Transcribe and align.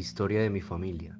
Historia 0.00 0.40
de 0.40 0.48
mi 0.48 0.62
familia. 0.62 1.18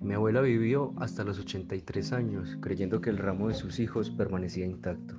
Mi 0.00 0.14
abuela 0.14 0.40
vivió 0.42 0.94
hasta 0.96 1.24
los 1.24 1.40
83 1.40 2.12
años, 2.12 2.56
creyendo 2.60 3.00
que 3.00 3.10
el 3.10 3.18
ramo 3.18 3.48
de 3.48 3.54
sus 3.54 3.80
hijos 3.80 4.10
permanecía 4.10 4.64
intacto. 4.64 5.16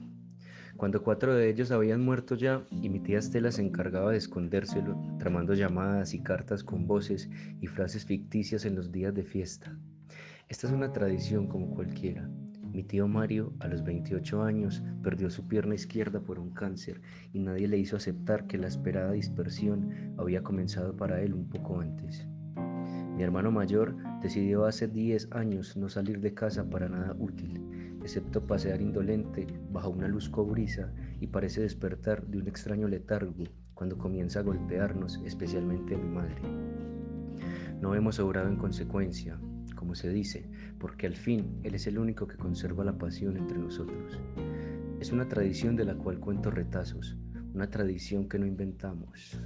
Cuando 0.77 1.03
cuatro 1.03 1.35
de 1.35 1.49
ellos 1.49 1.71
habían 1.71 1.99
muerto 1.99 2.35
ya 2.35 2.65
y 2.71 2.87
mi 2.87 3.01
tía 3.01 3.19
Estela 3.19 3.51
se 3.51 3.61
encargaba 3.61 4.11
de 4.11 4.19
escondérselo, 4.19 4.97
tramando 5.19 5.53
llamadas 5.53 6.13
y 6.13 6.23
cartas 6.23 6.63
con 6.63 6.87
voces 6.87 7.29
y 7.59 7.67
frases 7.67 8.05
ficticias 8.05 8.63
en 8.63 8.75
los 8.75 8.89
días 8.89 9.13
de 9.13 9.25
fiesta. 9.25 9.77
Esta 10.47 10.67
es 10.67 10.71
una 10.71 10.93
tradición 10.93 11.47
como 11.47 11.71
cualquiera, 11.71 12.25
mi 12.75 12.83
tío 12.83 13.07
Mario, 13.09 13.53
a 13.59 13.67
los 13.67 13.83
28 13.83 14.43
años, 14.43 14.81
perdió 15.01 15.29
su 15.29 15.45
pierna 15.45 15.75
izquierda 15.75 16.21
por 16.21 16.39
un 16.39 16.51
cáncer 16.51 17.01
y 17.33 17.39
nadie 17.39 17.67
le 17.67 17.77
hizo 17.77 17.97
aceptar 17.97 18.47
que 18.47 18.57
la 18.57 18.67
esperada 18.67 19.11
dispersión 19.11 20.13
había 20.17 20.41
comenzado 20.41 20.95
para 20.95 21.21
él 21.21 21.33
un 21.33 21.47
poco 21.47 21.79
antes. 21.79 22.27
Mi 23.15 23.23
hermano 23.23 23.49
mayor 23.49 23.95
decidió 24.21 24.65
hace 24.65 24.89
10 24.89 25.29
años 25.31 25.77
no 25.77 25.87
salir 25.87 26.19
de 26.19 26.33
casa 26.33 26.69
para 26.69 26.89
nada 26.89 27.15
útil, 27.17 27.97
excepto 28.01 28.45
pasear 28.45 28.81
indolente 28.81 29.47
bajo 29.71 29.89
una 29.89 30.09
luz 30.09 30.29
cobriza 30.29 30.91
y 31.21 31.27
parece 31.27 31.61
despertar 31.61 32.27
de 32.27 32.39
un 32.39 32.47
extraño 32.49 32.89
letargo 32.89 33.33
cuando 33.73 33.97
comienza 33.97 34.39
a 34.39 34.43
golpearnos, 34.43 35.21
especialmente 35.23 35.95
a 35.95 35.97
mi 35.97 36.09
madre. 36.09 36.41
No 37.79 37.95
hemos 37.95 38.19
obrado 38.19 38.49
en 38.49 38.57
consecuencia, 38.57 39.39
como 39.75 39.95
se 39.95 40.09
dice, 40.09 40.49
porque 40.77 41.07
al 41.07 41.15
fin 41.15 41.59
Él 41.63 41.75
es 41.75 41.87
el 41.87 41.97
único 41.97 42.27
que 42.27 42.35
conserva 42.35 42.83
la 42.83 42.97
pasión 42.97 43.37
entre 43.37 43.57
nosotros. 43.57 44.19
Es 44.99 45.13
una 45.13 45.27
tradición 45.29 45.77
de 45.77 45.85
la 45.85 45.95
cual 45.95 46.19
cuento 46.19 46.51
retazos, 46.51 47.17
una 47.55 47.69
tradición 47.69 48.27
que 48.27 48.37
no 48.37 48.45
inventamos. 48.45 49.39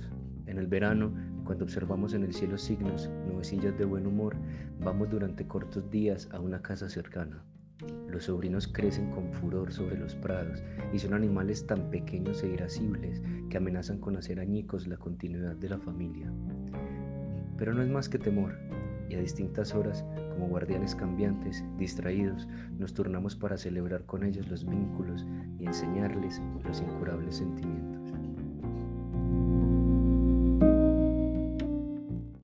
En 0.48 0.58
el 0.58 0.66
verano, 0.66 1.14
cuando 1.46 1.64
observamos 1.64 2.14
en 2.14 2.24
el 2.24 2.34
cielo 2.34 2.58
signos, 2.58 3.08
nubecillas 3.28 3.78
de 3.78 3.86
buen 3.86 4.08
humor, 4.08 4.36
vamos 4.80 5.12
durante 5.12 5.48
cortos 5.48 5.90
días 5.92 6.28
a 6.32 6.40
una 6.40 6.62
casa 6.62 6.90
cercana. 6.90 7.46
Los 8.10 8.26
sobrinos 8.26 8.68
crecen 8.68 9.12
con 9.12 9.32
furor 9.32 9.72
sobre 9.72 9.98
los 9.98 10.16
prados 10.16 10.64
y 10.92 10.98
son 10.98 11.14
animales 11.14 11.66
tan 11.68 11.92
pequeños 11.92 12.44
e 12.44 12.50
irascibles 12.50 13.22
que 13.50 13.58
amenazan 13.58 14.00
con 14.00 14.18
hacer 14.18 14.40
añicos 14.40 14.88
la 14.88 14.98
continuidad 14.98 15.56
de 15.56 15.70
la 15.70 15.78
familia. 15.78 16.34
Pero 17.58 17.76
no 17.76 17.84
es 17.84 17.90
más 17.90 18.10
que 18.10 18.18
temor, 18.18 18.58
y 19.10 19.16
a 19.16 19.20
distintas 19.20 19.74
horas, 19.74 20.06
como 20.32 20.48
guardianes 20.48 20.96
cambiantes, 20.96 21.64
distraídos, 21.78 22.48
nos 22.78 22.94
turnamos 22.94 23.36
para 23.36 23.58
celebrar 23.58 24.06
con 24.06 24.24
ellos 24.24 24.48
los 24.48 24.66
vínculos 24.66 25.26
y 25.60 25.66
enseñarles 25.66 26.42
los 26.64 26.82
incurables 26.82 27.38
sentimientos. 27.38 28.09